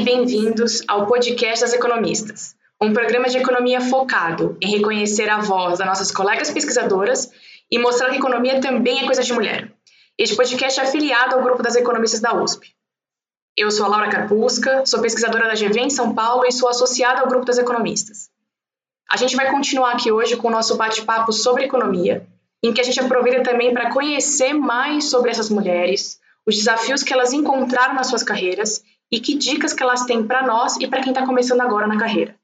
[0.00, 5.78] E bem-vindos ao Podcast das Economistas, um programa de economia focado em reconhecer a voz
[5.78, 7.30] das nossas colegas pesquisadoras
[7.70, 9.70] e mostrar que economia também é coisa de mulher.
[10.16, 12.74] Este podcast é afiliado ao grupo das economistas da USP.
[13.54, 17.20] Eu sou a Laura Carpusca, sou pesquisadora da GV em São Paulo e sou associada
[17.20, 18.30] ao grupo das economistas.
[19.06, 22.26] A gente vai continuar aqui hoje com o nosso bate-papo sobre economia,
[22.62, 27.12] em que a gente aproveita também para conhecer mais sobre essas mulheres, os desafios que
[27.12, 31.02] elas encontraram nas suas carreiras e que dicas que elas têm para nós e para
[31.02, 32.34] quem está começando agora na carreira.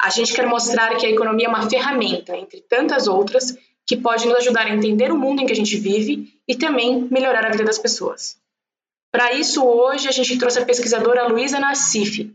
[0.00, 4.26] A gente quer mostrar que a economia é uma ferramenta, entre tantas outras, que pode
[4.26, 7.50] nos ajudar a entender o mundo em que a gente vive e também melhorar a
[7.50, 8.36] vida das pessoas.
[9.10, 12.34] Para isso, hoje a gente trouxe a pesquisadora Luísa Nassif.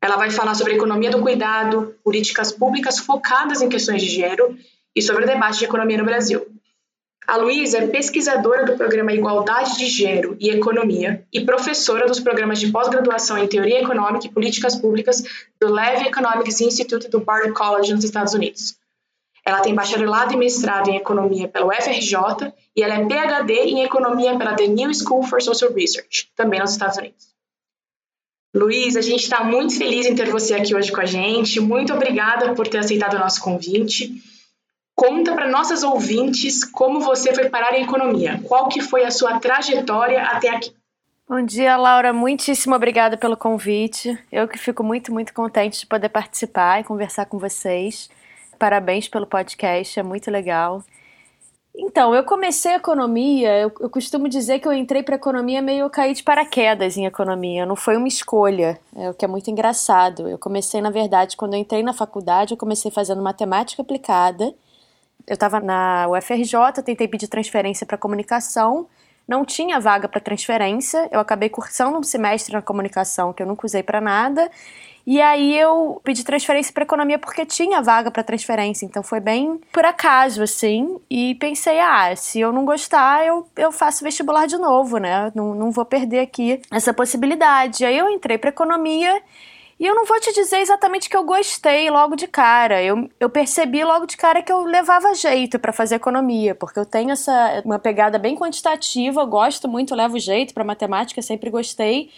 [0.00, 4.56] Ela vai falar sobre a economia do cuidado, políticas públicas focadas em questões de gênero
[4.94, 6.46] e sobre o debate de economia no Brasil.
[7.28, 12.58] A Luísa é pesquisadora do programa Igualdade de Gênero e Economia e professora dos programas
[12.58, 15.22] de pós-graduação em Teoria Econômica e Políticas Públicas
[15.60, 18.78] do Levy Economics Institute do Bard College nos Estados Unidos.
[19.44, 24.38] Ela tem bacharelado e mestrado em Economia pela UFRJ e ela é PhD em Economia
[24.38, 27.28] pela The New School for Social Research, também nos Estados Unidos.
[28.54, 31.60] Luiz, a gente está muito feliz em ter você aqui hoje com a gente.
[31.60, 34.37] Muito obrigada por ter aceitado o nosso convite.
[34.98, 38.40] Conta para nossas ouvintes como você foi parar em economia.
[38.42, 40.72] Qual que foi a sua trajetória até aqui?
[41.28, 42.12] Bom dia, Laura.
[42.12, 44.18] Muitíssimo obrigada pelo convite.
[44.32, 48.10] Eu que fico muito, muito contente de poder participar e conversar com vocês.
[48.58, 50.82] Parabéns pelo podcast, é muito legal.
[51.76, 56.12] Então, eu comecei economia, eu, eu costumo dizer que eu entrei para economia meio caí
[56.12, 60.28] de paraquedas em economia, não foi uma escolha, é o que é muito engraçado.
[60.28, 64.52] Eu comecei, na verdade, quando eu entrei na faculdade, eu comecei fazendo matemática aplicada
[65.26, 68.86] eu estava na UFRJ, tentei pedir transferência para comunicação,
[69.26, 73.66] não tinha vaga para transferência, eu acabei cursando um semestre na comunicação que eu nunca
[73.66, 74.50] usei para nada.
[75.06, 79.58] E aí eu pedi transferência para economia porque tinha vaga para transferência, então foi bem
[79.72, 80.98] por acaso assim.
[81.08, 85.32] E pensei, ah, se eu não gostar, eu, eu faço vestibular de novo, né?
[85.34, 87.86] Não, não vou perder aqui essa possibilidade.
[87.86, 89.22] Aí eu entrei para economia
[89.78, 92.82] e eu não vou te dizer exatamente que eu gostei logo de cara.
[92.82, 96.86] Eu, eu percebi logo de cara que eu levava jeito para fazer economia, porque eu
[96.86, 102.10] tenho essa uma pegada bem quantitativa, gosto muito, levo jeito para matemática, sempre gostei.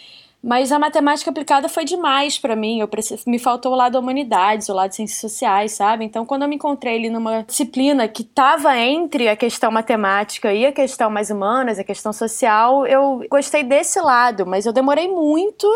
[0.43, 2.79] Mas a matemática aplicada foi demais para mim.
[2.79, 2.89] Eu
[3.27, 6.03] me faltou o lado humanidades, o lado ciências sociais, sabe?
[6.03, 10.65] Então, quando eu me encontrei ali numa disciplina que estava entre a questão matemática e
[10.65, 15.67] a questão mais humanas, a questão social, eu gostei desse lado, mas eu demorei muito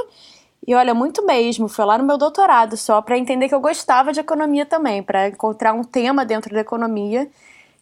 [0.67, 4.11] e olha, muito mesmo, foi lá no meu doutorado só para entender que eu gostava
[4.11, 7.29] de economia também, para encontrar um tema dentro da economia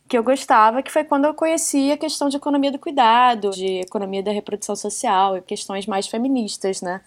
[0.08, 3.80] que eu gostava, que foi quando eu conheci a questão de economia do cuidado, de
[3.80, 7.02] economia da reprodução social e questões mais feministas, né?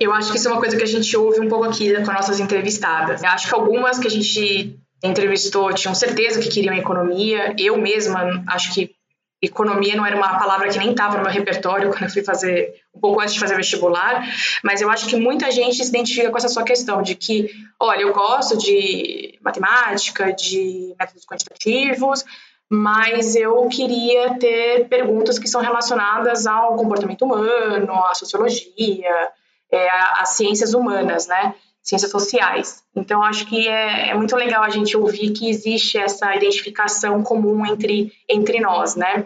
[0.00, 2.00] Eu acho que isso é uma coisa que a gente ouve um pouco aqui com
[2.00, 3.22] as nossas entrevistadas.
[3.22, 7.54] Eu acho que algumas que a gente entrevistou tinham certeza que queriam economia.
[7.58, 8.94] Eu mesma acho que
[9.42, 12.74] economia não era uma palavra que nem estava no meu repertório quando eu fui fazer,
[12.94, 14.24] um pouco antes de fazer vestibular,
[14.62, 17.50] mas eu acho que muita gente se identifica com essa sua questão de que,
[17.80, 22.24] olha, eu gosto de matemática, de métodos quantitativos,
[22.70, 29.28] mas eu queria ter perguntas que são relacionadas ao comportamento humano, à sociologia,
[29.70, 31.54] é, às ciências humanas, né?
[31.82, 32.82] Ciências sociais.
[32.94, 37.66] Então, acho que é, é, muito legal a gente ouvir que existe essa identificação comum
[37.66, 39.24] entre, entre nós, né?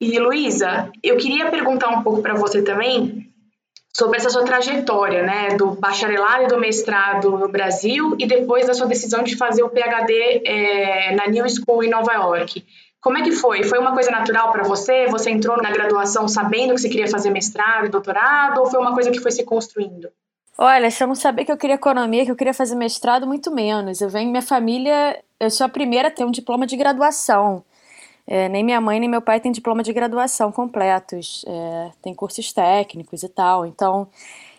[0.00, 3.30] E, Luísa, eu queria perguntar um pouco para você também
[3.92, 8.72] sobre essa sua trajetória, né, do bacharelado e do mestrado no Brasil e depois da
[8.72, 12.64] sua decisão de fazer o PhD é, na New School em Nova York.
[13.00, 13.64] Como é que foi?
[13.64, 15.06] Foi uma coisa natural para você?
[15.08, 18.94] Você entrou na graduação sabendo que você queria fazer mestrado e doutorado ou foi uma
[18.94, 20.08] coisa que foi se construindo?
[20.62, 23.50] Olha, se eu não sabia que eu queria economia, que eu queria fazer mestrado, muito
[23.50, 24.02] menos.
[24.02, 27.64] Eu venho, minha família, eu sou a primeira a ter um diploma de graduação.
[28.26, 31.46] É, nem minha mãe nem meu pai têm diploma de graduação completos.
[31.48, 33.64] É, tem cursos técnicos e tal.
[33.64, 34.06] Então,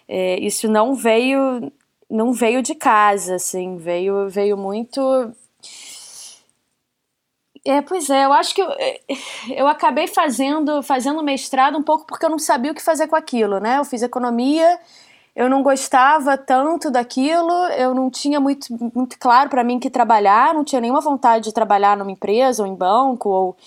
[0.07, 1.71] é, isso não veio,
[2.09, 5.01] não veio de casa, assim, veio, veio muito.
[7.63, 8.69] É, pois é, eu acho que eu,
[9.56, 13.15] eu acabei fazendo, fazendo mestrado um pouco porque eu não sabia o que fazer com
[13.15, 13.77] aquilo, né?
[13.77, 14.80] Eu fiz economia
[15.35, 20.53] eu não gostava tanto daquilo, eu não tinha muito, muito claro para mim que trabalhar,
[20.53, 23.57] não tinha nenhuma vontade de trabalhar numa empresa ou em banco ou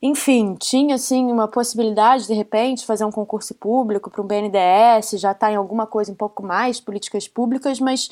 [0.00, 5.32] enfim, tinha assim uma possibilidade de repente fazer um concurso público para um BNDES, já
[5.32, 8.08] estar tá em alguma coisa um pouco mais políticas públicas, mas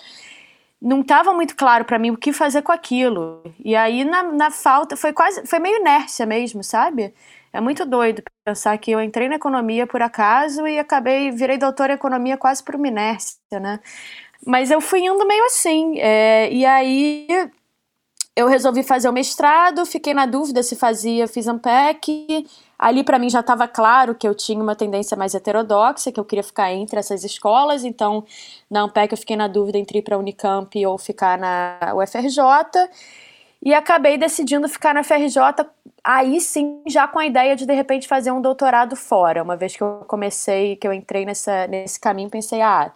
[0.81, 3.43] não estava muito claro para mim o que fazer com aquilo.
[3.64, 7.14] E aí na, na falta foi quase foi meio inércia mesmo, sabe?
[7.52, 11.93] É muito doido pensar que eu entrei na economia por acaso e acabei, virei doutora
[11.93, 13.81] em economia quase por uma inércia, né?
[14.46, 15.99] Mas eu fui indo meio assim.
[15.99, 17.26] É, e aí
[18.37, 22.46] eu resolvi fazer o mestrado, fiquei na dúvida se fazia, fiz Ampec.
[22.78, 26.25] Ali para mim já estava claro que eu tinha uma tendência mais heterodoxa, que eu
[26.25, 28.25] queria ficar entre essas escolas, então
[28.70, 32.40] na Ampec eu fiquei na dúvida entre ir para a Unicamp ou ficar na UFRJ.
[33.62, 35.40] E acabei decidindo ficar na FRJ,
[36.05, 39.43] aí sim, já com a ideia de de repente fazer um doutorado fora.
[39.43, 42.93] Uma vez que eu comecei, que eu entrei nessa, nesse caminho, pensei, ah,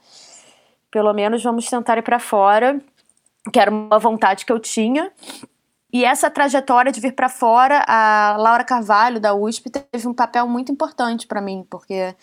[0.90, 2.78] pelo menos vamos tentar ir para fora
[3.52, 5.10] que era uma vontade que eu tinha.
[5.92, 10.46] E essa trajetória de vir para fora, a Laura Carvalho, da USP, teve um papel
[10.46, 12.14] muito importante para mim, porque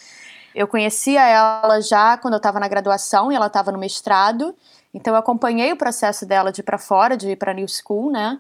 [0.56, 4.56] eu conhecia ela já quando eu estava na graduação e ela estava no mestrado,
[4.94, 8.12] então eu acompanhei o processo dela de ir para fora, de ir para New School,
[8.12, 8.40] né?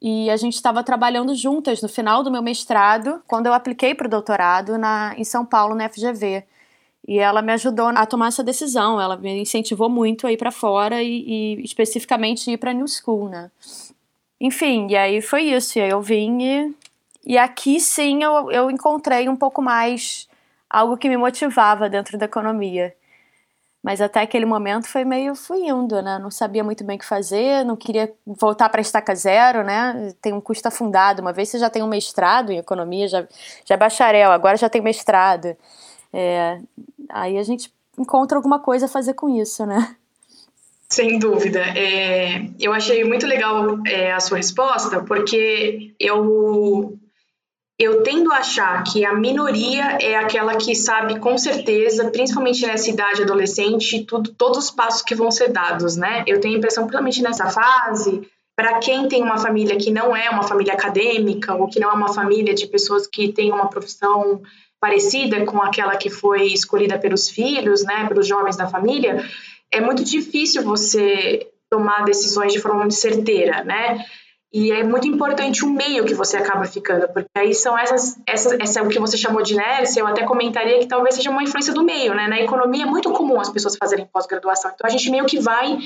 [0.00, 4.06] E a gente estava trabalhando juntas no final do meu mestrado, quando eu apliquei para
[4.06, 6.44] o doutorado na, em São Paulo, na FGV.
[7.06, 10.50] E ela me ajudou a tomar essa decisão, ela me incentivou muito a ir para
[10.50, 13.50] fora e, e, especificamente ir para New School, né?
[14.44, 16.74] Enfim, e aí foi isso, e aí eu vim e,
[17.24, 20.28] e aqui sim eu, eu encontrei um pouco mais
[20.68, 22.94] algo que me motivava dentro da economia.
[23.82, 26.18] Mas até aquele momento foi meio fui indo, né?
[26.18, 30.12] Não sabia muito bem o que fazer, não queria voltar para estaca zero, né?
[30.20, 31.22] Tem um custo afundado.
[31.22, 33.26] Uma vez você já tem um mestrado em economia, já,
[33.64, 35.56] já é bacharel, agora já tem mestrado.
[36.12, 36.60] É,
[37.08, 39.96] aí a gente encontra alguma coisa a fazer com isso, né?
[40.94, 41.58] Sem dúvida.
[41.58, 46.96] É, eu achei muito legal é, a sua resposta, porque eu,
[47.76, 52.88] eu tendo a achar que a minoria é aquela que sabe com certeza, principalmente nessa
[52.88, 56.22] idade adolescente, tudo, todos os passos que vão ser dados, né?
[56.28, 58.22] Eu tenho a impressão, principalmente nessa fase,
[58.54, 61.94] para quem tem uma família que não é uma família acadêmica, ou que não é
[61.94, 64.42] uma família de pessoas que têm uma profissão
[64.80, 69.28] parecida com aquela que foi escolhida pelos filhos, né, pelos jovens da família,
[69.74, 74.04] é muito difícil você tomar decisões de forma muito certeira, né?
[74.52, 78.52] E é muito importante o meio que você acaba ficando, porque aí são essas, essas,
[78.60, 81.42] essa é o que você chamou de inércia, eu até comentaria que talvez seja uma
[81.42, 82.28] influência do meio, né?
[82.28, 85.76] Na economia é muito comum as pessoas fazerem pós-graduação, então a gente meio que vai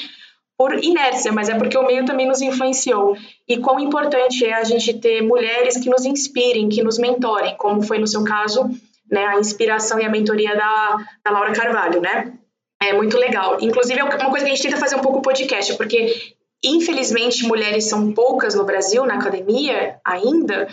[0.59, 3.17] por inércia, mas é porque o meio também nos influenciou.
[3.49, 7.81] E quão importante é a gente ter mulheres que nos inspirem, que nos mentorem, como
[7.81, 8.69] foi no seu caso
[9.11, 12.35] né, a inspiração e a mentoria da, da Laura Carvalho, né?
[12.81, 13.59] É muito legal.
[13.61, 17.47] Inclusive, é uma coisa que a gente tenta fazer um pouco o podcast, porque infelizmente
[17.47, 20.69] mulheres são poucas no Brasil, na academia ainda,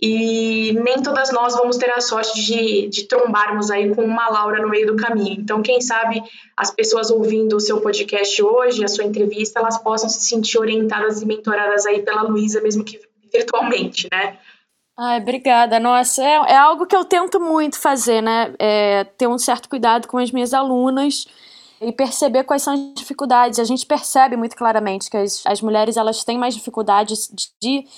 [0.00, 4.60] e nem todas nós vamos ter a sorte de, de trombarmos aí com uma Laura
[4.60, 5.40] no meio do caminho.
[5.40, 6.22] Então, quem sabe
[6.56, 11.22] as pessoas ouvindo o seu podcast hoje, a sua entrevista, elas possam se sentir orientadas
[11.22, 13.00] e mentoradas aí pela Luísa, mesmo que
[13.32, 14.38] virtualmente, né?
[14.98, 15.78] Ai, obrigada.
[15.78, 18.54] Nossa, é, é algo que eu tento muito fazer, né?
[18.58, 21.26] É, ter um certo cuidado com as minhas alunas
[21.80, 23.58] e perceber quais são as dificuldades.
[23.58, 27.88] A gente percebe muito claramente que as, as mulheres elas têm mais dificuldades de, de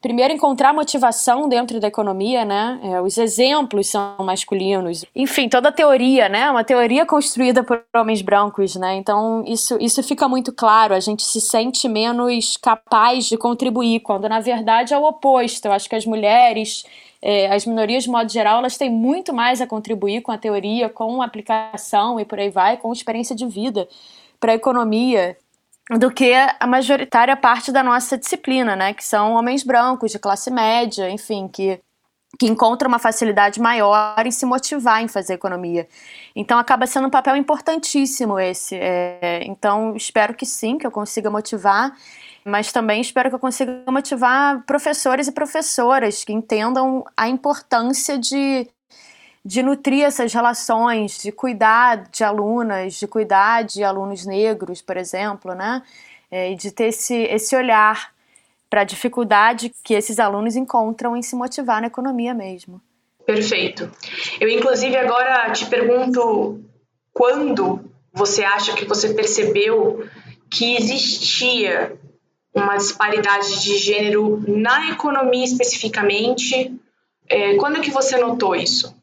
[0.00, 2.80] primeiro encontrar motivação dentro da economia, né?
[2.82, 5.04] É, os exemplos são masculinos.
[5.14, 6.50] Enfim, toda a teoria, né?
[6.50, 8.96] Uma teoria construída por homens brancos, né?
[8.96, 10.94] Então isso, isso fica muito claro.
[10.94, 15.66] A gente se sente menos capaz de contribuir, quando na verdade é o oposto.
[15.66, 16.84] Eu acho que as mulheres
[17.22, 20.88] é, as minorias, de modo geral, elas têm muito mais a contribuir com a teoria,
[20.88, 23.86] com a aplicação e por aí vai, com experiência de vida
[24.40, 25.36] para a economia
[25.98, 28.94] do que a majoritária parte da nossa disciplina, né?
[28.94, 31.80] Que são homens brancos, de classe média, enfim, que,
[32.38, 35.88] que encontram uma facilidade maior em se motivar em fazer economia.
[36.34, 38.76] Então acaba sendo um papel importantíssimo esse.
[38.76, 41.92] É, então espero que sim, que eu consiga motivar,
[42.44, 48.68] mas também espero que eu consiga motivar professores e professoras que entendam a importância de
[49.44, 55.54] de nutrir essas relações, de cuidar de alunas, de cuidar de alunos negros, por exemplo,
[55.54, 55.82] né?
[56.30, 58.12] É, e de ter esse, esse olhar
[58.68, 62.80] para a dificuldade que esses alunos encontram em se motivar na economia mesmo.
[63.26, 63.90] Perfeito.
[64.40, 66.62] Eu, inclusive, agora te pergunto
[67.12, 70.06] quando você acha que você percebeu
[70.48, 71.98] que existia
[72.54, 76.74] uma disparidade de gênero na economia especificamente?
[77.28, 78.99] É, quando é que você notou isso?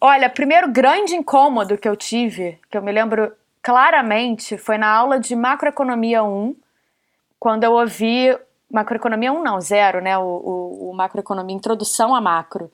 [0.00, 5.18] Olha, primeiro grande incômodo que eu tive, que eu me lembro claramente, foi na aula
[5.18, 6.54] de macroeconomia 1,
[7.38, 8.36] quando eu ouvi
[8.70, 12.70] macroeconomia 1 não, zero, né, o, o, o macroeconomia, introdução a macro.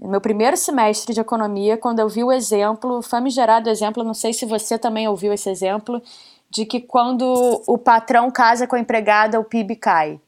[0.00, 4.32] No meu primeiro semestre de economia, quando eu vi o exemplo, famigerado exemplo, não sei
[4.32, 6.02] se você também ouviu esse exemplo,
[6.48, 10.20] de que quando o patrão casa com a empregada, o PIB cai.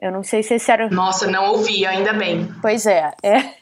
[0.00, 0.88] Eu não sei se esse era.
[0.90, 2.48] Nossa, não ouvi, ainda bem.
[2.60, 3.54] Pois é, é.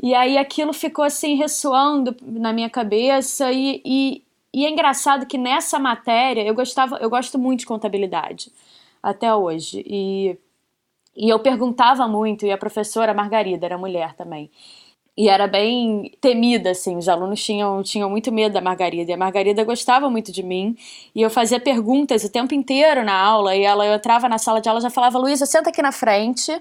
[0.00, 4.24] E aí aquilo ficou assim ressoando na minha cabeça e, e,
[4.54, 8.52] e é engraçado que nessa matéria eu gostava, eu gosto muito de contabilidade
[9.02, 9.84] até hoje.
[9.86, 10.38] E
[11.20, 14.50] e eu perguntava muito e a professora Margarida era mulher também
[15.18, 19.16] e era bem temida, assim, os alunos tinham, tinham muito medo da Margarida, e a
[19.16, 20.76] Margarida gostava muito de mim,
[21.12, 24.60] e eu fazia perguntas o tempo inteiro na aula, e ela, eu entrava na sala
[24.60, 26.52] de aula já falava, Luísa, senta aqui na frente,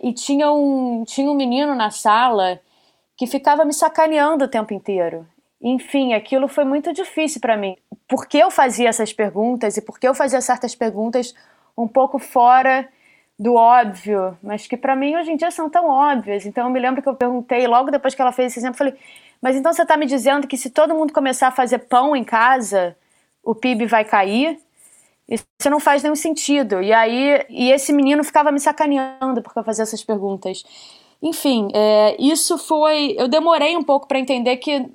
[0.00, 2.60] e tinha um, tinha um menino na sala
[3.16, 5.26] que ficava me sacaneando o tempo inteiro.
[5.60, 7.76] Enfim, aquilo foi muito difícil para mim.
[8.08, 11.34] Porque eu fazia essas perguntas, e porque eu fazia certas perguntas
[11.76, 12.88] um pouco fora
[13.38, 16.46] do óbvio, mas que para mim hoje em dia são tão óbvias.
[16.46, 18.94] Então eu me lembro que eu perguntei logo depois que ela fez esse exemplo, falei:
[19.42, 22.24] "Mas então você está me dizendo que se todo mundo começar a fazer pão em
[22.24, 22.96] casa,
[23.42, 24.58] o PIB vai cair?"
[25.28, 26.82] Isso não faz nenhum sentido.
[26.82, 30.62] E aí, e esse menino ficava me sacaneando porque eu fazia essas perguntas.
[31.24, 33.16] Enfim, é, isso foi.
[33.18, 34.86] Eu demorei um pouco para entender que,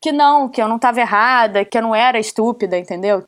[0.00, 3.26] que não, que eu não estava errada, que eu não era estúpida, entendeu?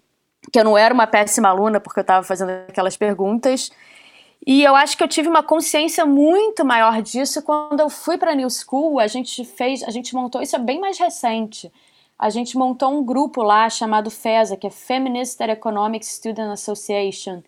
[0.50, 3.70] Que eu não era uma péssima aluna porque eu estava fazendo aquelas perguntas
[4.46, 8.32] e eu acho que eu tive uma consciência muito maior disso quando eu fui para
[8.32, 8.98] a New School.
[8.98, 11.70] A gente fez, a gente montou isso é bem mais recente.
[12.18, 17.42] A gente montou um grupo lá chamado FESA, que é Feminist Economic Student Association,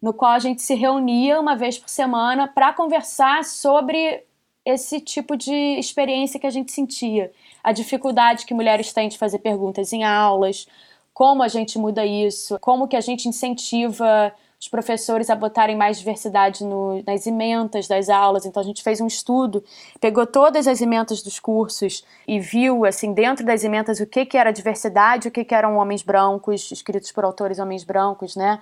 [0.00, 4.24] no qual a gente se reunia uma vez por semana para conversar sobre
[4.64, 9.38] esse tipo de experiência que a gente sentia, a dificuldade que mulheres têm de fazer
[9.38, 10.66] perguntas em aulas,
[11.12, 15.98] como a gente muda isso, como que a gente incentiva os professores a botarem mais
[15.98, 18.44] diversidade no, nas ementas das aulas.
[18.44, 19.64] Então a gente fez um estudo,
[19.98, 24.36] pegou todas as ementas dos cursos e viu, assim, dentro das ementas o que, que
[24.36, 28.60] era diversidade, o que, que eram homens brancos, escritos por autores homens brancos, né?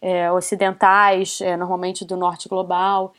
[0.00, 3.12] É, ocidentais, é, normalmente do norte global.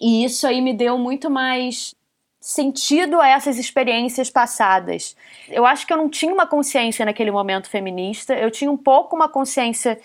[0.00, 1.94] E isso aí me deu muito mais
[2.40, 5.16] sentido a essas experiências passadas.
[5.48, 9.14] Eu acho que eu não tinha uma consciência naquele momento feminista, eu tinha um pouco
[9.16, 10.00] uma consciência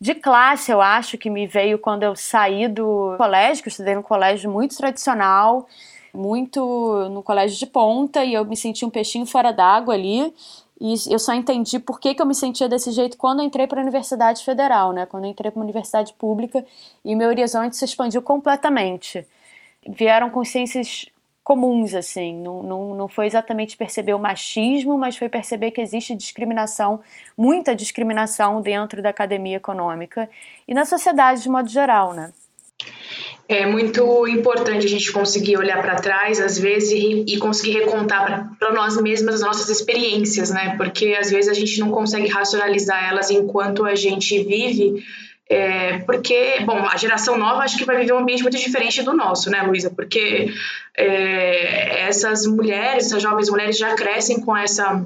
[0.00, 3.94] de classe, eu acho que me veio quando eu saí do colégio, que eu estudei
[3.94, 5.68] num colégio muito tradicional,
[6.12, 10.34] muito no colégio de ponta, e eu me senti um peixinho fora d'água ali.
[10.84, 13.80] E eu só entendi por que, que eu me sentia desse jeito quando entrei para
[13.80, 15.06] a Universidade Federal, né?
[15.06, 16.66] Quando entrei para uma universidade pública
[17.04, 19.24] e meu horizonte se expandiu completamente.
[19.88, 21.06] Vieram consciências
[21.44, 22.34] comuns, assim.
[22.34, 27.00] Não, não, não foi exatamente perceber o machismo, mas foi perceber que existe discriminação,
[27.38, 30.28] muita discriminação dentro da academia econômica
[30.66, 32.32] e na sociedade de modo geral, né?
[33.48, 38.72] É muito importante a gente conseguir olhar para trás, às vezes, e, conseguir recontar para
[38.72, 40.74] nós mesmas as nossas experiências, né?
[40.76, 45.04] Porque às vezes a gente não consegue racionalizar elas enquanto a gente vive
[45.52, 49.12] é, porque, bom, a geração nova acho que vai viver um ambiente muito diferente do
[49.12, 49.90] nosso, né, Luísa?
[49.90, 50.50] Porque
[50.96, 55.04] é, essas mulheres, essas jovens mulheres já crescem com essa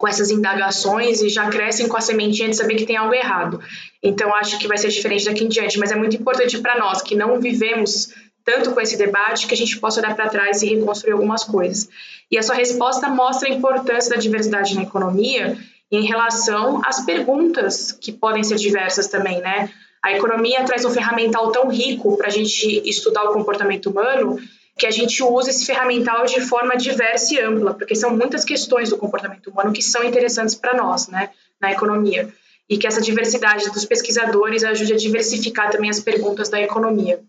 [0.00, 3.60] com essas indagações e já crescem com a sementinha de saber que tem algo errado.
[4.02, 7.02] Então, acho que vai ser diferente daqui em diante, mas é muito importante para nós
[7.02, 8.08] que não vivemos
[8.42, 11.86] tanto com esse debate que a gente possa olhar para trás e reconstruir algumas coisas.
[12.30, 15.58] E a sua resposta mostra a importância da diversidade na economia
[15.92, 19.68] em relação às perguntas que podem ser diversas também, né?
[20.02, 24.38] A economia traz um ferramental tão rico para a gente estudar o comportamento humano
[24.78, 28.90] que a gente usa esse ferramental de forma diversa e ampla, porque são muitas questões
[28.90, 32.28] do comportamento humano que são interessantes para nós, né, na economia,
[32.68, 37.20] e que essa diversidade dos pesquisadores ajude a diversificar também as perguntas da economia.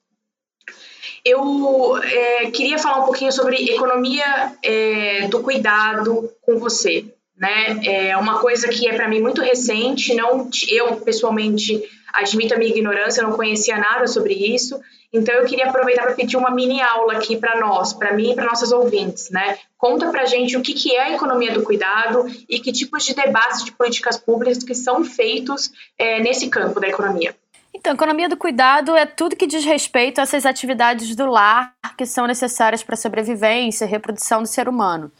[1.23, 7.05] Eu é, queria falar um pouquinho sobre economia é, do cuidado com você
[7.41, 7.79] né?
[7.83, 11.81] É uma coisa que é para mim muito recente, não eu pessoalmente
[12.13, 14.79] admito a minha ignorância, não conhecia nada sobre isso.
[15.13, 18.35] Então eu queria aproveitar para pedir uma mini aula aqui para nós, para mim e
[18.35, 19.57] para nossos ouvintes, né?
[19.77, 23.13] Conta para gente o que, que é a economia do cuidado e que tipos de
[23.13, 27.35] debates de políticas públicas que são feitos é, nesse campo da economia.
[27.73, 32.05] Então, economia do cuidado é tudo que diz respeito a essas atividades do lar que
[32.05, 35.11] são necessárias para a sobrevivência e reprodução do ser humano.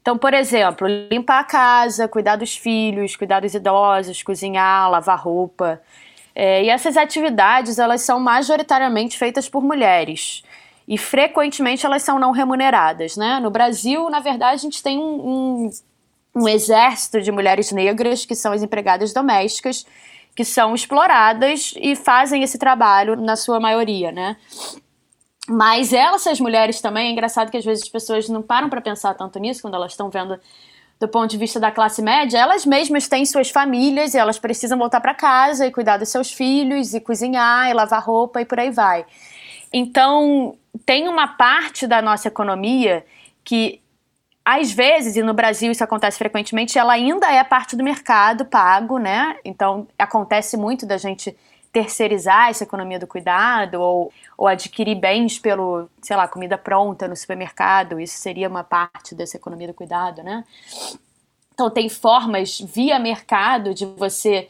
[0.00, 5.80] Então, por exemplo, limpar a casa, cuidar dos filhos, cuidar dos idosos, cozinhar, lavar roupa.
[6.38, 10.42] É, e essas atividades, elas são majoritariamente feitas por mulheres.
[10.86, 13.40] E frequentemente elas são não remuneradas, né?
[13.40, 15.70] No Brasil, na verdade, a gente tem um, um,
[16.34, 19.86] um exército de mulheres negras que são as empregadas domésticas,
[20.36, 24.36] que são exploradas e fazem esse trabalho na sua maioria, né?
[25.48, 28.82] Mas elas, as mulheres também, é engraçado que às vezes as pessoas não param para
[28.82, 30.38] pensar tanto nisso quando elas estão vendo
[30.98, 34.78] do ponto de vista da classe média, elas mesmas têm suas famílias e elas precisam
[34.78, 38.58] voltar para casa e cuidar dos seus filhos e cozinhar e lavar roupa e por
[38.58, 39.04] aí vai.
[39.72, 43.04] Então, tem uma parte da nossa economia
[43.44, 43.80] que
[44.44, 48.96] às vezes, e no Brasil isso acontece frequentemente, ela ainda é parte do mercado pago,
[48.96, 49.36] né?
[49.44, 51.36] Então acontece muito da gente
[51.76, 57.14] terceirizar essa economia do cuidado ou, ou adquirir bens pelo, sei lá, comida pronta no
[57.14, 58.00] supermercado.
[58.00, 60.42] Isso seria uma parte dessa economia do cuidado, né?
[61.52, 64.48] Então tem formas via mercado de você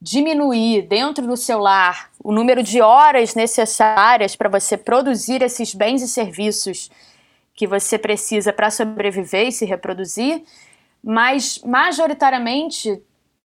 [0.00, 6.00] diminuir dentro do seu lar o número de horas necessárias para você produzir esses bens
[6.00, 6.90] e serviços
[7.54, 10.42] que você precisa para sobreviver e se reproduzir,
[11.04, 12.98] mas majoritariamente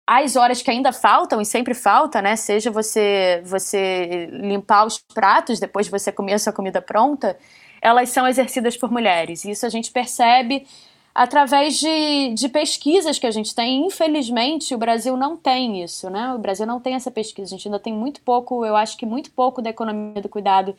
[0.07, 2.37] as horas que ainda faltam e sempre falta, né?
[2.37, 7.37] Seja você você limpar os pratos depois de você comer a sua comida pronta,
[7.81, 9.43] elas são exercidas por mulheres.
[9.43, 10.65] Isso a gente percebe
[11.13, 13.85] através de, de pesquisas que a gente tem.
[13.85, 16.33] Infelizmente, o Brasil não tem isso, né?
[16.33, 17.53] O Brasil não tem essa pesquisa.
[17.53, 20.73] A gente ainda tem muito pouco, eu acho que muito pouco da economia do cuidado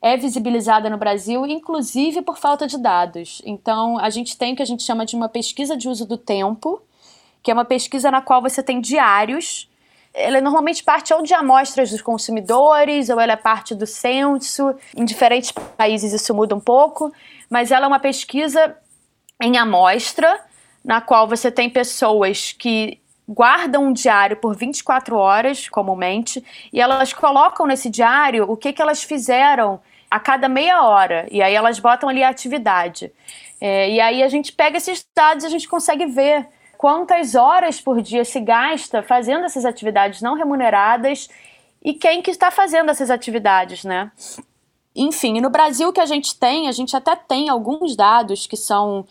[0.00, 3.42] é visibilizada no Brasil, inclusive por falta de dados.
[3.44, 6.16] Então, a gente tem o que a gente chama de uma pesquisa de uso do
[6.16, 6.80] tempo,
[7.42, 9.68] que é uma pesquisa na qual você tem diários.
[10.14, 14.74] Ela é normalmente parte ou de amostras dos consumidores, ou ela é parte do censo.
[14.96, 17.12] Em diferentes países isso muda um pouco,
[17.48, 18.76] mas ela é uma pesquisa
[19.40, 20.38] em amostra,
[20.84, 27.12] na qual você tem pessoas que guardam um diário por 24 horas, comumente, e elas
[27.12, 29.80] colocam nesse diário o que, que elas fizeram
[30.10, 31.26] a cada meia hora.
[31.30, 33.10] E aí elas botam ali a atividade.
[33.60, 36.46] É, e aí a gente pega esses dados e a gente consegue ver
[36.82, 41.28] quantas horas por dia se gasta fazendo essas atividades não remuneradas
[41.80, 44.10] e quem que está fazendo essas atividades, né?
[44.92, 49.06] Enfim, no Brasil que a gente tem, a gente até tem alguns dados que são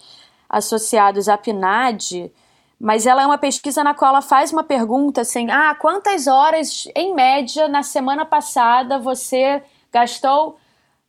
[0.50, 2.30] associados à PNAD,
[2.78, 6.90] mas ela é uma pesquisa na qual ela faz uma pergunta assim: ah, quantas horas
[6.94, 10.57] em média na semana passada você gastou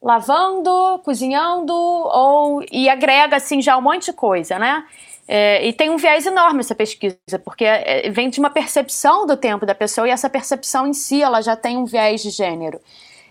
[0.01, 4.87] lavando, cozinhando, ou e agrega assim já um monte de coisa, né?
[5.27, 9.37] É, e tem um viés enorme essa pesquisa, porque é, vem de uma percepção do
[9.37, 12.81] tempo da pessoa e essa percepção em si ela já tem um viés de gênero.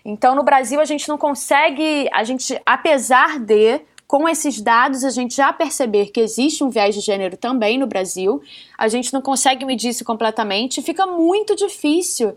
[0.04, 5.10] Então no Brasil a gente não consegue, a gente, apesar de com esses dados a
[5.10, 8.42] gente já perceber que existe um viés de gênero também no Brasil,
[8.76, 12.36] a gente não consegue medir isso completamente, fica muito difícil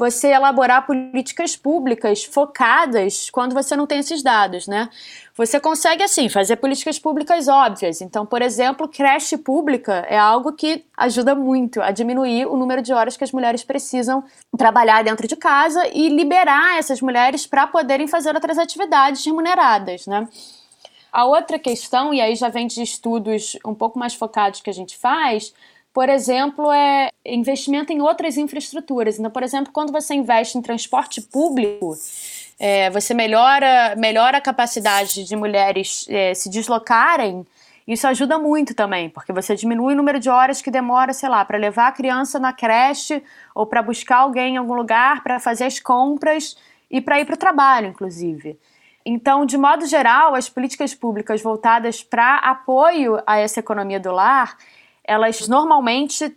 [0.00, 4.88] você elaborar políticas públicas focadas quando você não tem esses dados, né?
[5.36, 8.00] Você consegue, assim, fazer políticas públicas óbvias.
[8.00, 12.94] Então, por exemplo, creche pública é algo que ajuda muito a diminuir o número de
[12.94, 14.24] horas que as mulheres precisam
[14.56, 20.26] trabalhar dentro de casa e liberar essas mulheres para poderem fazer outras atividades remuneradas, né?
[21.12, 24.74] A outra questão, e aí já vem de estudos um pouco mais focados que a
[24.74, 25.52] gente faz,
[25.92, 29.18] por exemplo, é investimento em outras infraestruturas.
[29.18, 31.96] Então, por exemplo, quando você investe em transporte público,
[32.58, 37.44] é, você melhora, melhora a capacidade de mulheres é, se deslocarem.
[37.88, 41.44] Isso ajuda muito também, porque você diminui o número de horas que demora, sei lá,
[41.44, 43.20] para levar a criança na creche
[43.52, 46.56] ou para buscar alguém em algum lugar, para fazer as compras
[46.88, 48.56] e para ir para o trabalho, inclusive.
[49.04, 54.56] Então, de modo geral, as políticas públicas voltadas para apoio a essa economia do lar,
[55.04, 56.36] elas normalmente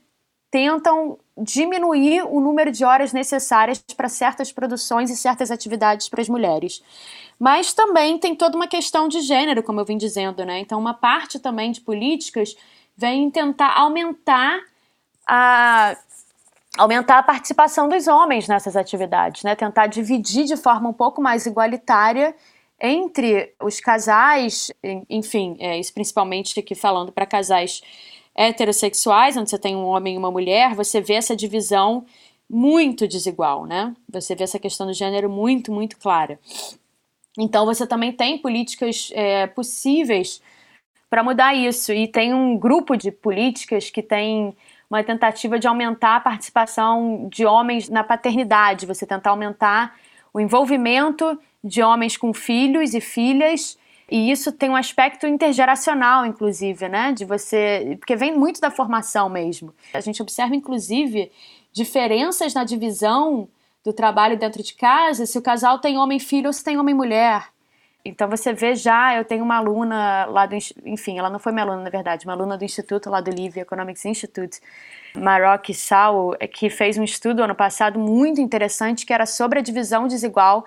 [0.50, 6.30] tentam diminuir o número de horas necessárias para certas produções e certas atividades para as
[6.30, 6.84] mulheres.
[7.40, 10.60] Mas também tem toda uma questão de gênero, como eu vim dizendo, né?
[10.60, 12.56] Então, uma parte também de políticas
[12.96, 14.62] vem tentar aumentar
[15.28, 15.98] a
[16.78, 19.56] aumentar a participação dos homens nessas atividades, né?
[19.56, 22.36] Tentar dividir de forma um pouco mais igualitária
[22.80, 24.72] entre os casais,
[25.10, 27.82] enfim, é, isso principalmente aqui falando para casais
[28.36, 32.06] heterossexuais, onde você tem um homem e uma mulher, você vê essa divisão
[32.50, 33.94] muito desigual, né?
[34.10, 36.40] Você vê essa questão do gênero muito, muito clara.
[37.38, 40.42] Então você também tem políticas é, possíveis
[41.10, 41.92] para mudar isso.
[41.94, 44.56] E tem um grupo de políticas que tem
[44.90, 49.96] uma tentativa de aumentar a participação de homens na paternidade, você tentar aumentar
[50.34, 53.78] o envolvimento de homens com filhos e filhas
[54.14, 57.12] e isso tem um aspecto intergeracional, inclusive, né?
[57.14, 57.98] De você.
[57.98, 59.74] Porque vem muito da formação mesmo.
[59.92, 61.32] A gente observa, inclusive,
[61.72, 63.48] diferenças na divisão
[63.84, 67.48] do trabalho dentro de casa, se o casal tem homem-filho ou se tem homem-mulher.
[68.06, 70.56] Então você vê já, eu tenho uma aluna lá do.
[70.86, 73.62] Enfim, ela não foi minha aluna, na verdade, uma aluna do Instituto lá do Livre
[73.62, 74.60] Economics Institute,
[75.16, 80.08] Maroc Sal, que fez um estudo ano passado muito interessante que era sobre a divisão
[80.08, 80.66] desigual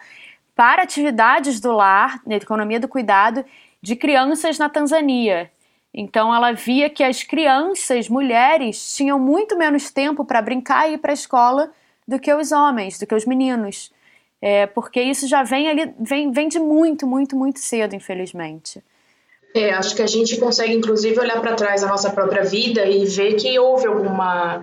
[0.56, 3.44] para atividades do lar, na economia do cuidado,
[3.82, 5.50] de crianças na Tanzânia.
[5.92, 10.98] Então ela via que as crianças, mulheres, tinham muito menos tempo para brincar e ir
[10.98, 11.70] para a escola
[12.08, 13.92] do que os homens, do que os meninos.
[14.40, 18.82] é, porque isso já vem ali, vem, vem de muito, muito, muito cedo, infelizmente.
[19.54, 23.06] É, acho que a gente consegue, inclusive, olhar para trás da nossa própria vida e
[23.06, 24.62] ver que houve alguma,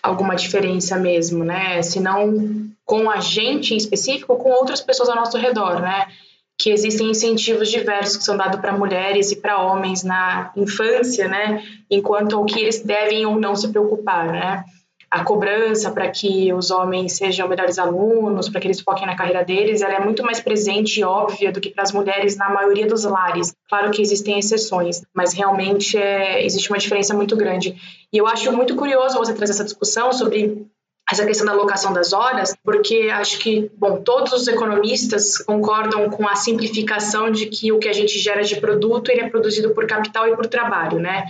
[0.00, 1.82] alguma diferença mesmo, né?
[1.82, 6.06] Se não com a gente em específico, com outras pessoas ao nosso redor, né?
[6.56, 11.62] Que existem incentivos diversos que são dados para mulheres e para homens na infância, né?
[11.90, 14.64] Enquanto ao que eles devem ou não se preocupar, né?
[15.14, 19.44] a cobrança para que os homens sejam melhores alunos, para que eles foquem na carreira
[19.44, 22.84] deles, ela é muito mais presente e óbvia do que para as mulheres na maioria
[22.84, 23.54] dos lares.
[23.68, 27.76] Claro que existem exceções, mas realmente é, existe uma diferença muito grande.
[28.12, 30.66] E eu acho muito curioso você trazer essa discussão sobre
[31.10, 36.26] essa questão da alocação das horas, porque acho que, bom, todos os economistas concordam com
[36.26, 39.86] a simplificação de que o que a gente gera de produto ele é produzido por
[39.86, 41.26] capital e por trabalho, né?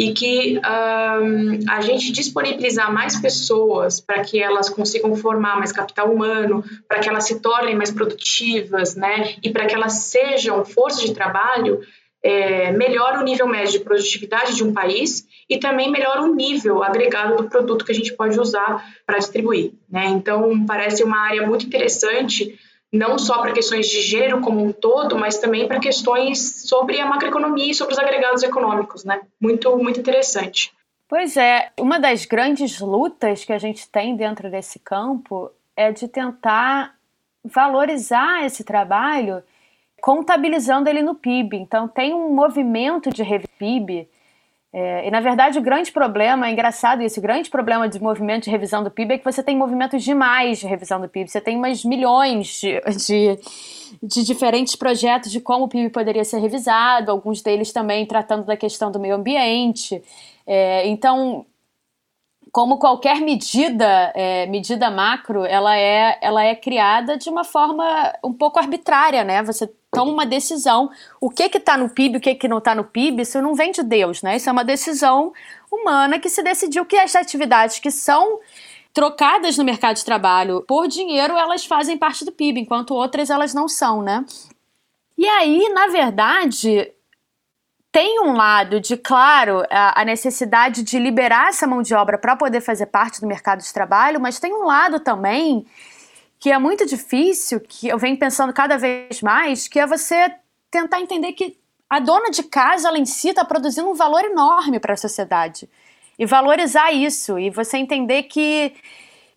[0.00, 6.10] e que um, a gente disponibilizar mais pessoas para que elas consigam formar mais capital
[6.10, 11.04] humano, para que elas se tornem mais produtivas, né, e para que elas sejam força
[11.04, 11.80] de trabalho,
[12.22, 16.82] é, melhora o nível médio de produtividade de um país e também melhora o nível
[16.82, 19.72] agregado do produto que a gente pode usar para distribuir.
[19.88, 20.06] Né?
[20.06, 22.58] Então, parece uma área muito interessante
[22.92, 27.06] não só para questões de gênero como um todo, mas também para questões sobre a
[27.06, 29.20] macroeconomia e sobre os agregados econômicos, né?
[29.40, 30.72] Muito, muito interessante.
[31.08, 36.08] Pois é, uma das grandes lutas que a gente tem dentro desse campo é de
[36.08, 36.94] tentar
[37.44, 39.42] valorizar esse trabalho
[40.00, 41.56] contabilizando ele no PIB.
[41.56, 43.22] Então tem um movimento de
[43.58, 44.08] PIB
[44.72, 48.44] é, e na verdade o grande problema, é engraçado isso, o grande problema de movimento
[48.44, 51.40] de revisão do PIB é que você tem movimentos demais de revisão do PIB, você
[51.40, 53.38] tem umas milhões de, de,
[54.00, 58.56] de, diferentes projetos de como o PIB poderia ser revisado, alguns deles também tratando da
[58.56, 60.00] questão do meio ambiente.
[60.46, 61.44] É, então,
[62.52, 67.84] como qualquer medida, é, medida macro, ela é, ela é criada de uma forma
[68.24, 69.42] um pouco arbitrária, né?
[69.42, 70.90] Você toma uma decisão.
[71.20, 73.54] O que que está no PIB, o que que não está no PIB, isso não
[73.54, 74.36] vem de Deus, né?
[74.36, 75.32] Isso é uma decisão
[75.70, 78.40] humana que se decidiu que as atividades que são
[78.92, 83.54] trocadas no mercado de trabalho por dinheiro, elas fazem parte do PIB, enquanto outras elas
[83.54, 84.24] não são, né?
[85.16, 86.92] E aí, na verdade,
[87.92, 92.60] tem um lado de, claro, a, necessidade de liberar essa mão de obra para poder
[92.60, 95.66] fazer parte do mercado de trabalho, mas tem um lado também
[96.38, 100.32] que é muito difícil, que eu venho pensando cada vez mais, que é você
[100.70, 104.78] tentar entender que a dona de casa, ela em si, está produzindo um valor enorme
[104.78, 105.68] para a sociedade.
[106.18, 108.72] E valorizar isso, e você entender que,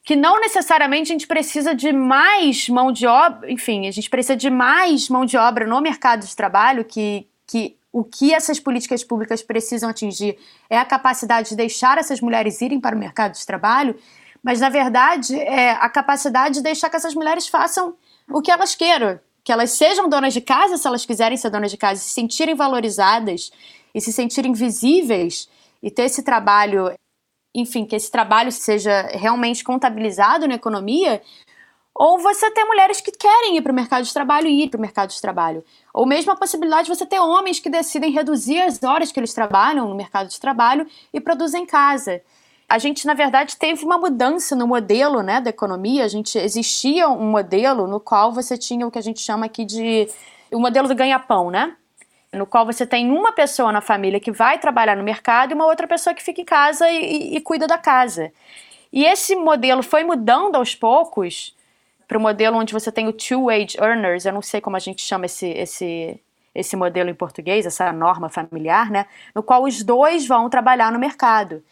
[0.03, 4.35] que não necessariamente a gente precisa de mais mão de obra, enfim, a gente precisa
[4.35, 9.03] de mais mão de obra no mercado de trabalho, que, que o que essas políticas
[9.03, 13.45] públicas precisam atingir é a capacidade de deixar essas mulheres irem para o mercado de
[13.45, 13.95] trabalho,
[14.41, 17.95] mas na verdade é a capacidade de deixar que essas mulheres façam
[18.27, 21.69] o que elas queiram, que elas sejam donas de casa se elas quiserem ser donas
[21.69, 23.51] de casa, se sentirem valorizadas
[23.93, 25.47] e se sentirem visíveis
[25.81, 26.91] e ter esse trabalho,
[27.53, 31.21] enfim, que esse trabalho seja realmente contabilizado na economia,
[31.93, 34.77] ou você ter mulheres que querem ir para o mercado de trabalho e ir para
[34.77, 35.63] o mercado de trabalho.
[35.93, 39.33] Ou mesmo a possibilidade de você ter homens que decidem reduzir as horas que eles
[39.33, 42.21] trabalham no mercado de trabalho e produzem em casa
[42.73, 46.03] a gente, na verdade, teve uma mudança no modelo né, da economia.
[46.03, 49.63] A gente existia um modelo no qual você tinha o que a gente chama aqui
[49.63, 50.07] de
[50.51, 51.75] o modelo do ganha-pão, né?
[52.31, 55.67] No qual você tem uma pessoa na família que vai trabalhar no mercado e uma
[55.67, 58.31] outra pessoa que fica em casa e, e, e cuida da casa.
[58.91, 61.55] E esse modelo foi mudando aos poucos
[62.07, 65.01] para o modelo onde você tem o two-wage earners, eu não sei como a gente
[65.01, 66.19] chama esse, esse,
[66.53, 69.05] esse modelo em português, essa norma familiar, né?
[69.33, 71.63] No qual os dois vão trabalhar no mercado.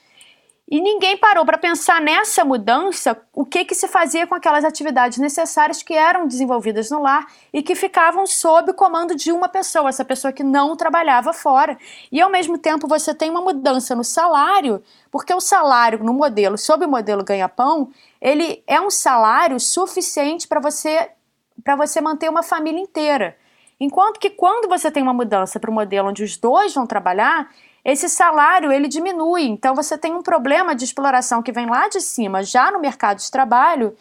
[0.71, 5.17] E ninguém parou para pensar nessa mudança, o que, que se fazia com aquelas atividades
[5.17, 9.89] necessárias que eram desenvolvidas no lar e que ficavam sob o comando de uma pessoa,
[9.89, 11.77] essa pessoa que não trabalhava fora.
[12.09, 14.81] E ao mesmo tempo você tem uma mudança no salário,
[15.11, 20.61] porque o salário no modelo, sob o modelo ganha-pão, ele é um salário suficiente para
[20.61, 21.11] você
[21.65, 23.35] para você manter uma família inteira.
[23.77, 27.49] Enquanto que quando você tem uma mudança para o modelo onde os dois vão trabalhar,
[27.83, 29.43] esse salário ele diminui.
[29.43, 33.17] Então você tem um problema de exploração que vem lá de cima, já no mercado
[33.17, 33.95] de trabalho,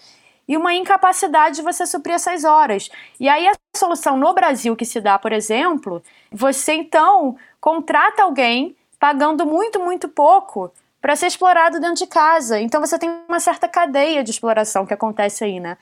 [0.46, 2.90] e uma incapacidade de você suprir essas horas.
[3.18, 8.76] E aí a solução no Brasil que se dá, por exemplo, você então contrata alguém
[8.98, 12.60] pagando muito, muito pouco para ser explorado dentro de casa.
[12.60, 15.78] Então você tem uma certa cadeia de exploração que acontece aí, né?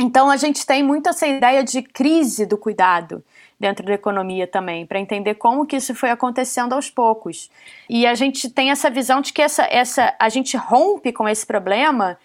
[0.00, 3.22] Então a gente tem muito essa ideia de crise do cuidado
[3.58, 7.50] dentro da economia também, para entender como que isso foi acontecendo aos poucos.
[7.88, 11.46] E a gente tem essa visão de que essa, essa, a gente rompe com esse
[11.46, 12.18] problema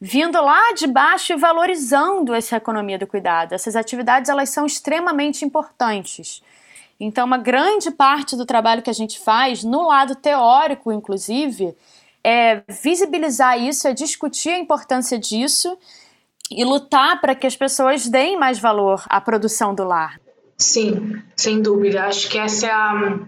[0.00, 3.54] vindo lá de baixo e valorizando essa economia do cuidado.
[3.54, 6.42] Essas atividades elas são extremamente importantes.
[7.00, 11.74] Então, uma grande parte do trabalho que a gente faz, no lado teórico, inclusive,
[12.22, 15.78] é visibilizar isso, é discutir a importância disso
[16.50, 20.18] e lutar para que as pessoas deem mais valor à produção do lar.
[20.58, 22.04] Sim, sem dúvida.
[22.04, 23.18] Acho que essa é, a,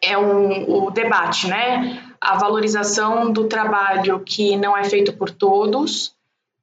[0.00, 2.02] é um, o debate, né?
[2.18, 6.14] A valorização do trabalho que não é feito por todos,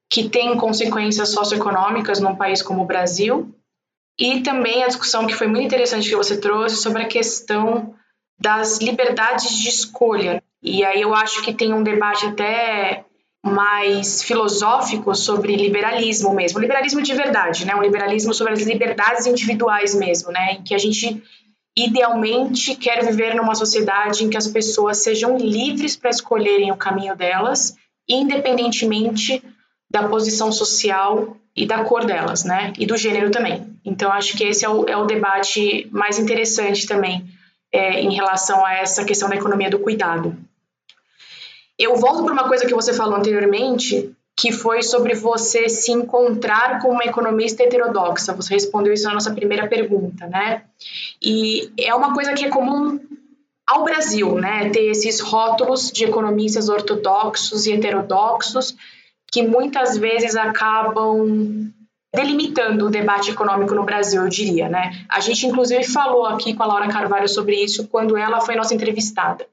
[0.10, 3.54] que tem consequências socioeconômicas num país como o Brasil,
[4.18, 7.96] e também a discussão que foi muito interessante que você trouxe sobre a questão
[8.40, 10.44] das liberdades de escolha.
[10.62, 13.06] E aí eu acho que tem um debate até
[13.44, 17.76] mais filosófico sobre liberalismo mesmo, liberalismo de verdade, né?
[17.76, 20.54] Um liberalismo sobre as liberdades individuais mesmo, né?
[20.54, 21.22] Em que a gente
[21.76, 27.16] idealmente quer viver numa sociedade em que as pessoas sejam livres para escolherem o caminho
[27.18, 27.76] delas,
[28.08, 29.44] independentemente
[29.92, 32.72] da posição social e da cor delas, né?
[32.80, 33.76] E do gênero também.
[33.84, 37.26] Então acho que esse é o, é o debate mais interessante também
[37.74, 40.38] é, em relação a essa questão da economia do cuidado.
[41.84, 46.82] Eu volto para uma coisa que você falou anteriormente, que foi sobre você se encontrar
[46.82, 48.34] com uma economista heterodoxa.
[48.34, 50.64] Você respondeu isso na nossa primeira pergunta, né?
[51.22, 53.00] E é uma coisa que é comum
[53.68, 54.70] ao Brasil, né?
[54.70, 58.76] Ter esses rótulos de economistas ortodoxos e heterodoxos
[59.32, 61.72] que muitas vezes acabam
[62.14, 65.06] delimitando o debate econômico no Brasil, eu diria, né?
[65.10, 68.76] A gente inclusive falou aqui com a Laura Carvalho sobre isso quando ela foi nossa
[68.76, 69.48] entrevistada.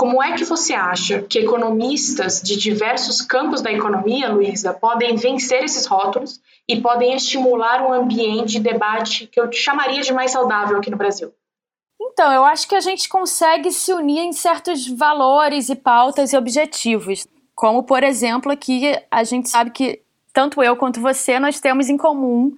[0.00, 5.62] Como é que você acha que economistas de diversos campos da economia, Luísa, podem vencer
[5.62, 10.78] esses rótulos e podem estimular um ambiente de debate que eu chamaria de mais saudável
[10.78, 11.34] aqui no Brasil?
[12.00, 16.36] Então, eu acho que a gente consegue se unir em certos valores e pautas e
[16.38, 17.26] objetivos.
[17.54, 20.00] Como, por exemplo, aqui a gente sabe que
[20.32, 22.56] tanto eu quanto você nós temos em comum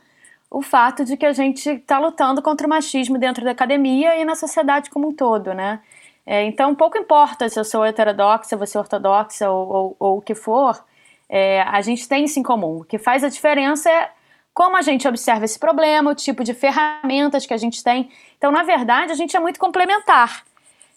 [0.49, 4.25] o fato de que a gente está lutando contra o machismo dentro da academia e
[4.25, 5.81] na sociedade como um todo, né?
[6.25, 10.23] É, então, pouco importa se eu sou heterodoxa, você é ortodoxa ou, ou, ou o
[10.23, 10.85] que for,
[11.29, 12.79] é, a gente tem isso em comum.
[12.79, 14.11] O que faz a diferença é
[14.55, 18.11] como a gente observa esse problema, o tipo de ferramentas que a gente tem.
[18.37, 20.45] Então, na verdade, a gente é muito complementar.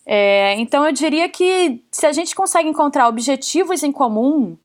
[0.05, 4.57] É, então, eu diria que se a gente consegue encontrar objetivos em comum,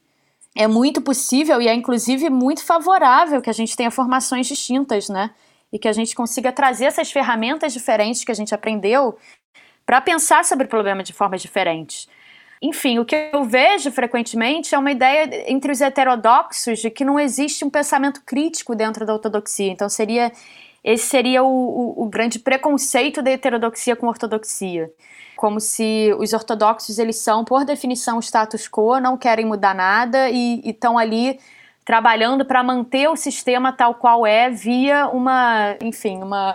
[0.55, 5.31] é muito possível e é inclusive muito favorável que a gente tenha formações distintas, né?
[5.73, 9.17] E que a gente consiga trazer essas ferramentas diferentes que a gente aprendeu
[9.85, 12.09] para pensar sobre o problema de formas diferentes.
[12.63, 17.19] Enfim, o que eu vejo frequentemente é uma ideia entre os heterodoxos de que não
[17.19, 19.71] existe um pensamento crítico dentro da ortodoxia.
[19.73, 20.31] Então, seria
[20.83, 24.91] esse seria o, o, o grande preconceito da heterodoxia com ortodoxia.
[25.37, 30.61] Como se os ortodoxos, eles são, por definição, status quo, não querem mudar nada e
[30.65, 31.39] estão ali
[31.85, 36.55] trabalhando para manter o sistema tal qual é via uma, enfim, uma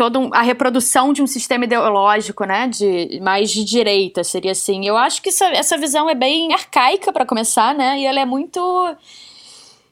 [0.00, 4.86] toda um, a reprodução de um sistema ideológico, né, de mais de direita, seria assim.
[4.86, 8.24] Eu acho que essa, essa visão é bem arcaica para começar, né, e ela é
[8.24, 8.96] muito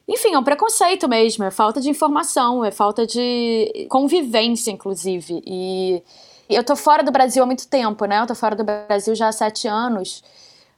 [0.07, 5.43] enfim, é um preconceito mesmo, é falta de informação, é falta de convivência, inclusive.
[5.45, 6.01] E
[6.49, 8.19] eu tô fora do Brasil há muito tempo, né?
[8.19, 10.23] Eu tô fora do Brasil já há sete anos,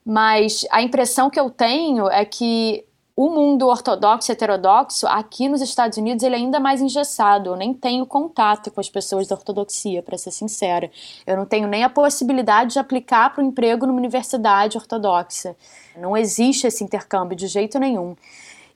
[0.05, 2.83] mas a impressão que eu tenho é que
[3.23, 7.51] o mundo ortodoxo e heterodoxo, aqui nos Estados Unidos, ele é ainda mais engessado.
[7.51, 10.89] Eu nem tenho contato com as pessoas da ortodoxia, para ser sincera.
[11.27, 15.55] Eu não tenho nem a possibilidade de aplicar para o emprego numa universidade ortodoxa.
[15.95, 18.15] Não existe esse intercâmbio de jeito nenhum.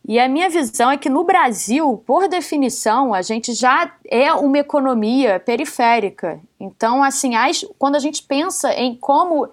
[0.08, 4.60] E a minha visão é que no Brasil, por definição, a gente já é uma
[4.60, 6.40] economia periférica.
[6.60, 9.50] Então, assim, as, quando a gente pensa em como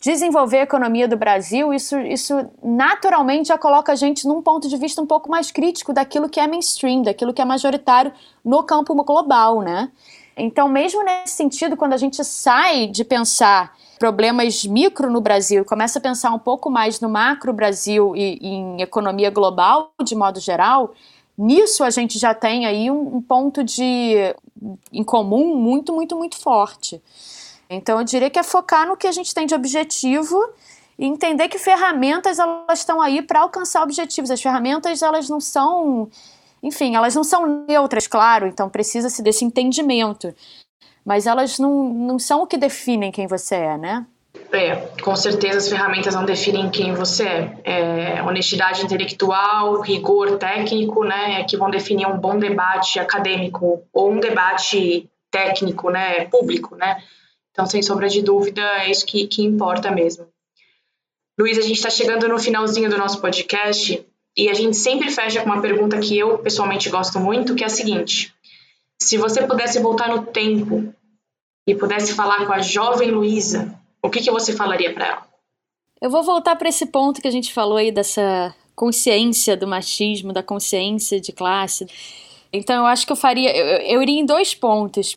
[0.00, 4.76] desenvolver a economia do Brasil, isso, isso naturalmente já coloca a gente num ponto de
[4.76, 8.12] vista um pouco mais crítico daquilo que é mainstream, daquilo que é majoritário
[8.44, 9.90] no campo global, né?
[10.36, 15.98] Então, mesmo nesse sentido, quando a gente sai de pensar problemas micro no Brasil começa
[15.98, 20.38] a pensar um pouco mais no macro Brasil e, e em economia global, de modo
[20.38, 20.94] geral,
[21.36, 24.14] nisso a gente já tem aí um, um ponto de
[24.92, 27.02] em comum muito, muito, muito forte.
[27.70, 30.38] Então eu diria que é focar no que a gente tem de objetivo
[30.98, 34.30] e entender que ferramentas elas estão aí para alcançar objetivos.
[34.30, 36.08] As ferramentas elas não são,
[36.62, 38.46] enfim, elas não são neutras, claro.
[38.46, 40.34] Então precisa-se desse entendimento,
[41.04, 44.06] mas elas não, não são o que definem quem você é, né?
[44.52, 47.24] É, com certeza as ferramentas não definem quem você
[47.64, 48.16] é.
[48.16, 48.22] é.
[48.22, 54.20] honestidade intelectual, rigor técnico, né, é que vão definir um bom debate acadêmico ou um
[54.20, 57.02] debate técnico, né, público, né.
[57.58, 60.28] Então, sem sombra de dúvida, é isso que, que importa mesmo.
[61.36, 64.00] Luiz, a gente está chegando no finalzinho do nosso podcast
[64.36, 67.66] e a gente sempre fecha com uma pergunta que eu pessoalmente gosto muito, que é
[67.66, 68.32] a seguinte:
[68.96, 70.94] se você pudesse voltar no tempo
[71.66, 75.26] e pudesse falar com a jovem Luísa, o que, que você falaria para ela?
[76.00, 80.32] Eu vou voltar para esse ponto que a gente falou aí dessa consciência do machismo,
[80.32, 81.88] da consciência de classe.
[82.52, 85.16] Então eu acho que eu faria, eu, eu iria em dois pontos.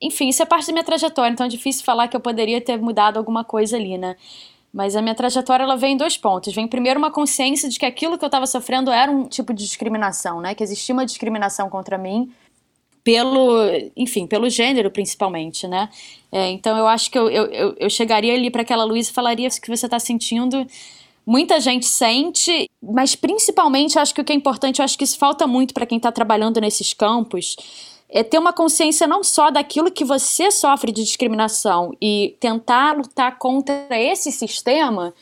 [0.00, 2.78] Enfim, isso é parte da minha trajetória, então é difícil falar que eu poderia ter
[2.78, 4.16] mudado alguma coisa ali, né?
[4.72, 6.54] Mas a minha trajetória ela vem em dois pontos.
[6.54, 9.64] Vem primeiro uma consciência de que aquilo que eu estava sofrendo era um tipo de
[9.64, 10.54] discriminação, né?
[10.54, 12.32] Que existia uma discriminação contra mim
[13.02, 13.58] pelo,
[13.96, 15.88] enfim, pelo gênero principalmente, né?
[16.30, 19.48] É, então eu acho que eu, eu, eu chegaria ali para aquela Luísa e falaria
[19.48, 20.66] o que você está sentindo.
[21.26, 25.46] Muita gente sente, mas principalmente acho que o que é importante, acho que isso falta
[25.46, 27.56] muito para quem está trabalhando nesses campos,
[28.12, 33.38] é ter uma consciência não só daquilo que você sofre de discriminação e tentar lutar
[33.38, 35.14] contra esse sistema,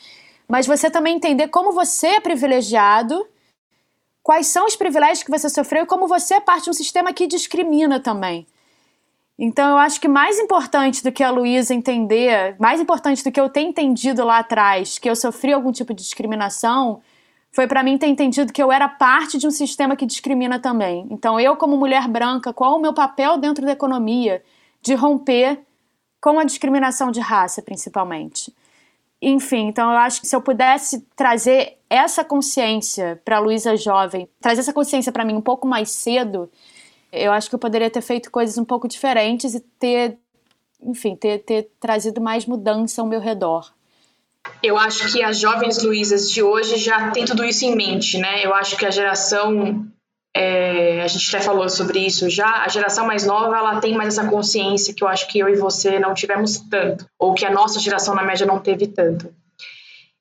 [0.47, 3.25] mas você também entender como você é privilegiado
[4.23, 7.13] quais são os privilégios que você sofreu e como você é parte de um sistema
[7.13, 8.47] que discrimina também.
[9.37, 13.39] Então, eu acho que mais importante do que a Luísa entender, mais importante do que
[13.39, 17.01] eu ter entendido lá atrás que eu sofri algum tipo de discriminação,
[17.51, 21.07] foi para mim ter entendido que eu era parte de um sistema que discrimina também.
[21.09, 24.43] Então, eu, como mulher branca, qual o meu papel dentro da economia
[24.81, 25.59] de romper
[26.21, 28.53] com a discriminação de raça, principalmente?
[29.21, 34.29] Enfim, então eu acho que se eu pudesse trazer essa consciência para a Luísa jovem,
[34.39, 36.49] trazer essa consciência para mim um pouco mais cedo,
[37.11, 40.17] eu acho que eu poderia ter feito coisas um pouco diferentes e ter,
[40.81, 43.73] enfim, ter, ter trazido mais mudança ao meu redor.
[44.61, 48.45] Eu acho que as jovens Luísas de hoje já têm tudo isso em mente, né?
[48.45, 49.85] Eu acho que a geração
[50.35, 54.17] é, a gente até falou sobre isso já, a geração mais nova ela tem mais
[54.17, 57.51] essa consciência que eu acho que eu e você não tivemos tanto, ou que a
[57.51, 59.33] nossa geração na média não teve tanto.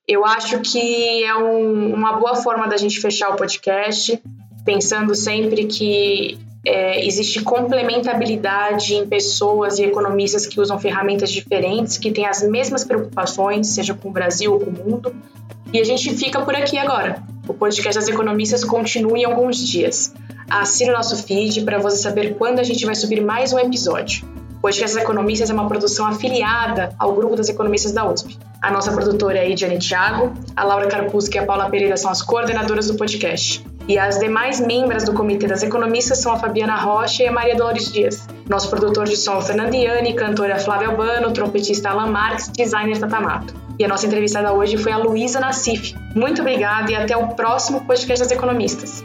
[0.07, 4.21] Eu acho que é um, uma boa forma da gente fechar o podcast,
[4.65, 12.11] pensando sempre que é, existe complementabilidade em pessoas e economistas que usam ferramentas diferentes, que
[12.11, 15.15] têm as mesmas preocupações, seja com o Brasil ou com o mundo.
[15.73, 17.23] E a gente fica por aqui agora.
[17.47, 20.15] O podcast das economistas continua em alguns dias.
[20.51, 24.27] Assine o nosso feed para você saber quando a gente vai subir mais um episódio.
[24.59, 28.39] O podcast das economistas é uma produção afiliada ao grupo das economistas da USP.
[28.61, 32.23] A nossa produtora é Idiane Thiago, a Laura Carpusca e a Paula Pereira são as
[32.23, 33.65] coordenadoras do podcast.
[33.89, 37.57] E as demais membros do Comitê das Economistas são a Fabiana Rocha e a Maria
[37.57, 38.29] Dolores Dias.
[38.47, 43.55] Nosso produtor de som o Fernandiane, cantora Flávia Albano, trompetista Alan Marques, designer Tatamato.
[43.79, 45.95] E a nossa entrevistada hoje foi a Luísa Nassif.
[46.15, 49.03] Muito obrigada e até o próximo podcast das Economistas.